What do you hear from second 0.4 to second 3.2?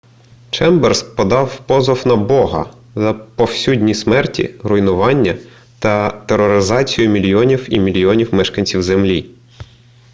чемберс подав позов на бога за